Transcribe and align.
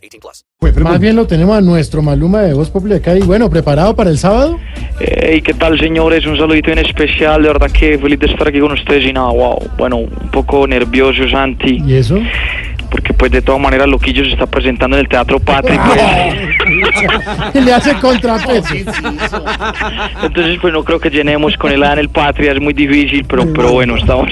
18 0.00 0.20
plus. 0.20 0.44
Más 0.82 1.00
bien 1.00 1.16
lo 1.16 1.26
tenemos 1.26 1.56
a 1.56 1.60
nuestro 1.60 2.02
Maluma 2.02 2.42
de 2.42 2.54
Voz 2.54 2.70
Popular 2.70 2.98
acá 2.98 3.16
y 3.16 3.20
bueno, 3.20 3.50
¿preparado 3.50 3.94
para 3.94 4.10
el 4.10 4.18
sábado? 4.18 4.58
Hey, 4.98 5.42
¿qué 5.42 5.54
tal 5.54 5.78
señores? 5.78 6.26
Un 6.26 6.36
saludito 6.36 6.70
en 6.70 6.78
especial, 6.78 7.42
de 7.42 7.48
verdad 7.48 7.70
que 7.70 7.98
feliz 7.98 8.18
de 8.18 8.26
estar 8.26 8.48
aquí 8.48 8.60
con 8.60 8.72
ustedes 8.72 9.04
y 9.04 9.12
nada, 9.12 9.30
wow, 9.30 9.58
bueno, 9.76 9.96
un 9.96 10.30
poco 10.30 10.66
nervioso 10.66 11.28
Santi, 11.28 11.82
¿Y 11.86 11.94
eso? 11.94 12.18
porque 12.90 13.14
pues 13.14 13.30
de 13.30 13.40
todas 13.40 13.60
maneras 13.60 13.88
Loquillo 13.88 14.24
se 14.24 14.32
está 14.32 14.46
presentando 14.46 14.96
en 14.96 15.02
el 15.02 15.08
Teatro 15.08 15.38
Patria, 15.38 15.80
pues. 15.84 17.54
Le 17.64 17.72
hace 17.72 17.94
contrapeso. 17.94 18.74
entonces 20.22 20.58
pues 20.60 20.72
no 20.72 20.84
creo 20.84 20.98
que 20.98 21.10
llenemos 21.10 21.56
con 21.56 21.72
el 21.72 21.82
A 21.84 21.92
en 21.92 22.00
el 22.00 22.08
Patria, 22.08 22.52
es 22.52 22.60
muy 22.60 22.74
difícil, 22.74 23.24
pero, 23.24 23.50
pero 23.52 23.72
bueno, 23.72 23.96
estamos 23.96 24.28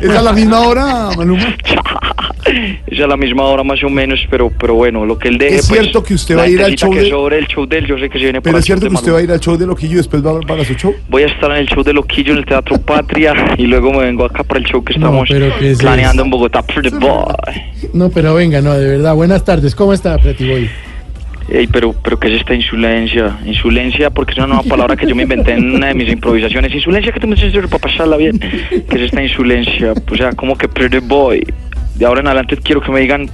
¿Es 0.00 0.10
a 0.10 0.22
la 0.22 0.32
misma 0.32 0.60
hora, 0.60 1.10
Maluma? 1.16 1.56
Es 2.86 3.00
a 3.00 3.06
la 3.06 3.16
misma 3.16 3.44
hora 3.44 3.62
más 3.64 3.82
o 3.82 3.88
menos, 3.90 4.20
pero, 4.30 4.50
pero 4.58 4.74
bueno, 4.74 5.04
lo 5.06 5.18
que 5.18 5.28
él 5.28 5.38
deje, 5.38 5.56
Es 5.56 5.66
cierto 5.66 6.02
que 6.02 6.14
usted 6.14 6.36
va 6.36 6.42
a 6.42 6.48
ir 6.48 6.62
al 6.62 6.74
show 6.74 6.90
que 6.90 7.00
de- 7.00 7.10
sobre 7.10 7.38
el 7.38 7.46
show 7.46 7.66
de 7.66 7.78
él, 7.78 7.86
yo 7.86 7.98
sé 7.98 8.08
que 8.08 8.18
se 8.18 8.24
viene 8.24 8.40
Pero 8.40 8.58
es 8.58 8.64
cierto 8.64 8.88
que 8.88 8.94
usted 8.94 9.12
va 9.12 9.18
a 9.18 9.22
ir 9.22 9.30
al 9.30 9.40
show 9.40 9.56
de 9.56 9.66
Loquillo 9.66 9.94
y 9.94 9.96
después 9.96 10.24
va 10.24 10.38
para 10.40 10.64
su 10.64 10.74
show. 10.74 10.94
Voy 11.08 11.22
a 11.22 11.26
estar 11.26 11.50
en 11.52 11.58
el 11.58 11.66
show 11.68 11.82
de 11.82 11.92
Loquillo 11.92 12.32
en 12.32 12.38
el 12.38 12.44
Teatro 12.46 12.78
Patria 12.84 13.32
y 13.56 13.66
luego 13.66 13.92
me 13.92 14.04
vengo 14.04 14.24
acá 14.24 14.42
para 14.44 14.60
el 14.60 14.66
show 14.66 14.82
que 14.84 14.94
No, 14.98 15.06
estamos 15.06 15.28
pero 15.28 15.54
¿qué 15.58 15.70
es 15.72 15.78
planeando 15.78 16.22
eso? 16.22 16.24
en 16.24 16.30
Bogotá. 16.30 16.62
Pretty 16.62 16.90
boy. 16.90 17.24
No, 17.92 18.10
pero 18.10 18.34
venga, 18.34 18.60
no, 18.60 18.74
de 18.74 18.88
verdad. 18.96 19.14
Buenas 19.14 19.44
tardes. 19.44 19.74
¿Cómo 19.74 19.92
está, 19.92 20.16
Pretty 20.18 20.48
Boy? 20.48 20.68
Ey, 21.50 21.66
pero, 21.66 21.94
pero 22.04 22.18
¿qué 22.20 22.28
es 22.28 22.40
esta 22.40 22.54
insulencia? 22.54 23.38
Insulencia 23.46 24.10
porque 24.10 24.32
es 24.32 24.38
una 24.38 24.48
nueva 24.48 24.62
palabra 24.64 24.96
que 24.96 25.06
yo 25.06 25.14
me 25.16 25.22
inventé 25.22 25.52
en 25.52 25.74
una 25.74 25.86
de 25.86 25.94
mis 25.94 26.08
improvisaciones. 26.12 26.74
Insulencia 26.74 27.10
que 27.10 27.20
tú 27.20 27.26
me 27.26 27.36
dices 27.36 27.54
para 27.54 27.78
pasarla 27.78 28.18
bien. 28.18 28.38
¿Qué 28.38 28.84
es 28.96 29.00
esta 29.00 29.22
insulencia? 29.22 29.94
O 30.10 30.16
sea, 30.16 30.32
como 30.32 30.56
que 30.58 30.68
pretty 30.68 30.98
boy. 30.98 31.42
De 31.98 32.06
ahora 32.06 32.20
en 32.20 32.26
adelante 32.28 32.56
quiero 32.56 32.80
que 32.80 32.90
me 32.92 33.00
digan 33.00 33.28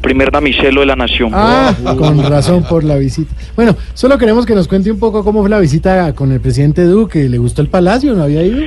primer 0.00 0.30
damiselo 0.30 0.80
de 0.80 0.86
la 0.86 0.96
nación. 0.96 1.30
Ah, 1.34 1.74
con 1.98 2.22
razón 2.22 2.64
por 2.68 2.84
la 2.84 2.96
visita. 2.96 3.32
Bueno, 3.56 3.76
solo 3.94 4.18
queremos 4.18 4.46
que 4.46 4.54
nos 4.54 4.68
cuente 4.68 4.90
un 4.90 4.98
poco 4.98 5.24
cómo 5.24 5.40
fue 5.40 5.50
la 5.50 5.58
visita 5.60 6.12
con 6.14 6.32
el 6.32 6.40
presidente 6.40 6.82
Duque. 6.84 7.28
¿Le 7.28 7.38
gustó 7.38 7.62
el 7.62 7.68
palacio? 7.68 8.14
¿No 8.14 8.24
había 8.24 8.42
ido? 8.42 8.62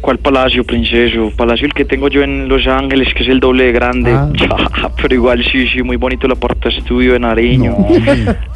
¿Cuál 0.00 0.18
palacio, 0.18 0.64
princeso? 0.64 1.32
Palacio 1.34 1.66
el 1.66 1.72
que 1.72 1.86
tengo 1.86 2.08
yo 2.08 2.22
en 2.22 2.46
Los 2.46 2.66
Ángeles, 2.66 3.08
que 3.14 3.22
es 3.22 3.28
el 3.30 3.40
doble 3.40 3.64
de 3.64 3.72
grande. 3.72 4.12
Ah. 4.12 4.30
pero 5.00 5.14
igual 5.14 5.42
sí, 5.50 5.66
sí, 5.68 5.82
muy 5.82 5.96
bonito 5.96 6.26
el 6.26 6.32
aparta 6.32 6.68
estudio 6.68 7.14
de 7.14 7.20
Nariño. 7.20 7.74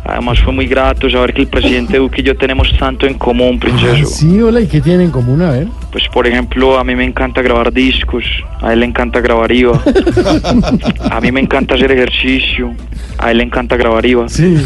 Además 0.04 0.38
fue 0.40 0.52
muy 0.52 0.66
grato 0.66 1.08
saber 1.08 1.32
que 1.32 1.40
el 1.40 1.46
presidente 1.48 1.96
Duque 1.96 2.20
y 2.20 2.24
yo 2.24 2.36
tenemos 2.36 2.68
tanto 2.78 3.06
en 3.06 3.14
común, 3.14 3.54
Ah, 3.56 3.60
princeso. 3.60 4.06
sí, 4.06 4.40
hola, 4.42 4.60
¿y 4.60 4.66
qué 4.66 4.82
tienen 4.82 5.06
en 5.06 5.10
común? 5.10 5.40
A 5.40 5.50
ver. 5.52 5.68
Pues 5.90 6.04
por 6.12 6.26
ejemplo, 6.26 6.78
a 6.78 6.84
mí 6.84 6.94
me 6.94 7.04
encanta 7.04 7.40
grabar 7.40 7.72
discos, 7.72 8.22
a 8.60 8.72
él 8.74 8.80
le 8.80 8.86
encanta 8.86 9.20
grabar 9.20 9.50
IVA. 9.50 9.80
A 11.10 11.20
mí 11.20 11.32
me 11.32 11.40
encanta 11.40 11.74
hacer 11.74 11.90
ejercicio, 11.90 12.72
a 13.18 13.30
él 13.30 13.38
le 13.38 13.44
encanta 13.44 13.76
grabar 13.76 14.04
IVA. 14.04 14.28
Sí, 14.28 14.56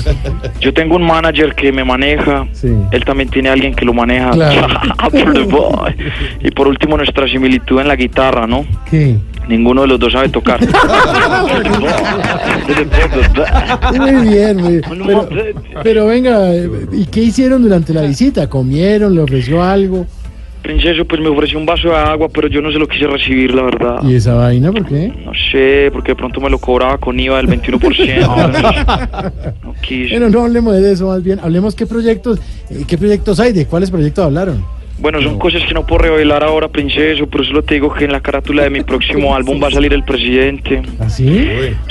Yo 0.61 0.75
tengo 0.75 0.97
un 0.97 1.05
manager 1.05 1.55
que 1.55 1.71
me 1.73 1.85
maneja, 1.85 2.47
Sí. 2.53 2.69
él 2.91 3.05
también 3.05 3.29
tiene 3.31 3.49
alguien 3.51 3.73
que 3.75 3.85
lo 3.85 3.95
maneja. 3.95 4.31
Claro. 4.33 4.67
Y 6.41 6.51
por 6.51 6.67
último, 6.69 6.97
nuestra 6.97 7.29
similitud 7.29 7.81
en 7.81 7.89
la 7.89 7.95
guitarra, 7.97 8.47
¿no? 8.47 8.65
¿qué? 8.91 9.17
Ninguno 9.49 9.83
de 9.83 9.89
los 9.89 10.01
dos 10.01 10.13
sabe 10.13 10.29
tocar. 10.29 10.61
Muy 13.99 14.29
bien, 14.29 14.57
muy 14.57 14.71
bien. 14.73 14.83
Pero, 15.07 15.29
pero 15.83 16.07
venga, 16.07 16.55
¿y 16.93 17.07
qué 17.07 17.21
hicieron 17.21 17.63
durante 17.63 17.93
la 17.93 18.03
visita? 18.03 18.49
¿Comieron? 18.49 19.15
¿Le 19.15 19.23
ofreció 19.23 19.63
algo? 19.63 20.07
Princeso, 20.63 21.05
pues 21.05 21.21
me 21.21 21.29
ofreció 21.29 21.59
un 21.59 21.67
vaso 21.67 21.89
de 21.89 21.97
agua, 21.97 22.29
pero 22.33 22.49
yo 22.49 22.63
no 22.63 22.71
se 22.71 22.79
lo 22.79 22.87
quise 22.87 23.07
recibir, 23.07 23.55
la 23.55 23.63
verdad. 23.63 23.97
¿Y 24.05 24.15
esa 24.15 24.35
vaina 24.35 24.71
por 24.71 24.87
qué? 24.87 25.13
No 25.25 25.33
sé, 25.51 25.91
porque 25.93 26.13
de 26.13 26.17
pronto 26.17 26.41
me 26.41 26.49
lo 26.49 26.59
cobraba 26.59 26.99
con 26.99 27.19
IVA 27.19 27.39
del 27.39 27.49
21%. 27.49 29.33
no 29.65 29.75
quise. 29.81 30.19
Bueno, 30.19 30.31
no 30.31 30.45
hablemos 30.45 30.81
de 30.81 30.93
eso, 30.93 31.09
más 31.09 31.23
bien. 31.23 31.41
Hablemos 31.43 31.75
qué 31.75 31.87
proyectos, 31.87 32.39
eh, 32.71 32.85
qué 32.87 32.97
proyectos 32.97 33.41
hay, 33.41 33.53
de 33.53 33.67
cuáles 33.67 33.91
proyectos 33.91 34.25
hablaron. 34.25 34.65
Bueno, 34.99 35.21
son 35.21 35.37
cosas 35.37 35.63
que 35.67 35.75
no 35.75 35.85
puedo 35.85 36.03
revelar 36.03 36.45
ahora, 36.45 36.69
princeso, 36.69 37.27
pero 37.27 37.43
solo 37.43 37.65
te 37.65 37.75
digo 37.75 37.93
que 37.93 38.05
en 38.05 38.13
la 38.13 38.21
carátula 38.21 38.63
de 38.63 38.71
mi 38.71 38.83
próximo 38.83 39.35
álbum 39.35 39.61
va 39.61 39.67
a 39.67 39.73
salir 39.73 39.93
el 39.93 40.05
presidente. 40.05 40.81
¿Así? 41.01 41.49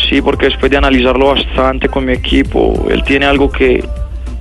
Sí, 0.09 0.21
porque 0.21 0.45
después 0.45 0.71
de 0.71 0.77
analizarlo 0.77 1.27
bastante 1.27 1.89
con 1.89 2.05
mi 2.05 2.13
equipo, 2.13 2.87
él 2.89 3.03
tiene 3.03 3.25
algo 3.25 3.51
que 3.51 3.83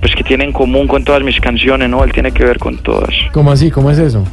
pues 0.01 0.13
que 0.15 0.23
tiene 0.23 0.43
en 0.45 0.51
común 0.51 0.87
con 0.87 1.03
todas 1.03 1.23
mis 1.23 1.39
canciones, 1.39 1.87
¿no? 1.89 2.03
Él 2.03 2.11
tiene 2.11 2.31
que 2.31 2.43
ver 2.43 2.57
con 2.59 2.77
todas. 2.79 3.09
¿Cómo 3.31 3.51
así? 3.51 3.69
¿Cómo 3.71 3.89
es 3.91 3.99
eso? 3.99 4.25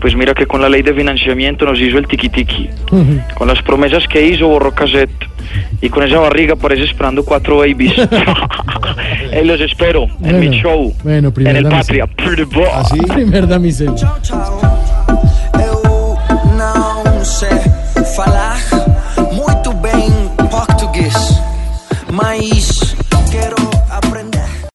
Pues 0.00 0.14
mira 0.14 0.32
que 0.32 0.46
con 0.46 0.60
la 0.62 0.68
ley 0.68 0.82
de 0.82 0.94
financiamiento 0.94 1.64
nos 1.64 1.80
hizo 1.80 1.98
el 1.98 2.06
tiki 2.06 2.28
tiki. 2.28 2.70
Con 3.34 3.48
las 3.48 3.60
promesas 3.62 4.06
que 4.06 4.24
hizo 4.24 4.46
borró 4.46 4.72
cassette. 4.72 5.10
Y 5.80 5.88
con 5.88 6.04
esa 6.04 6.18
barriga 6.20 6.54
parece 6.56 6.84
esperando 6.84 7.24
cuatro 7.24 7.58
babies. 7.58 7.94
Él 9.32 9.48
los 9.48 9.60
espero 9.60 10.04
en 10.22 10.38
mi 10.40 10.48
Bueno, 10.48 10.62
show. 10.62 10.94
bueno, 11.02 11.32
primer 11.32 11.56
en 11.56 11.64
el 11.64 11.70
damisel. 11.70 12.00
Patria. 12.00 12.70
¿Así? 12.74 13.00
Primer 13.14 13.48
damisel. 13.48 13.94
Chao, 13.94 14.16
chao. 14.22 14.57